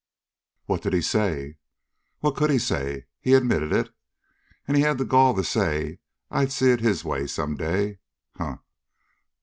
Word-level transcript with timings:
"What 0.65 0.81
did 0.81 0.93
he 0.93 1.01
say?" 1.03 1.57
"What 2.21 2.35
could 2.35 2.49
he 2.49 2.57
say? 2.57 3.05
He 3.19 3.35
admitted 3.35 3.71
it. 3.71 3.93
And 4.67 4.75
he 4.75 4.81
had 4.81 4.97
the 4.97 5.05
gall 5.05 5.35
to 5.35 5.43
say 5.43 5.99
I'd 6.31 6.51
see 6.51 6.71
it 6.71 6.79
his 6.79 7.05
way 7.05 7.27
some 7.27 7.55
day. 7.55 7.99
Huh! 8.35 8.57